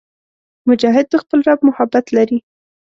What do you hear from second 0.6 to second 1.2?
مجاهد د